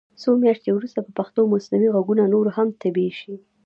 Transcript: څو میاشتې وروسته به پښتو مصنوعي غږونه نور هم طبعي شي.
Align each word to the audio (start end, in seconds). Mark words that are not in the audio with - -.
څو 0.21 0.29
میاشتې 0.43 0.69
وروسته 0.73 0.99
به 1.05 1.11
پښتو 1.19 1.41
مصنوعي 1.53 1.89
غږونه 1.95 2.23
نور 2.33 2.45
هم 2.55 2.67
طبعي 2.81 3.09
شي. 3.19 3.33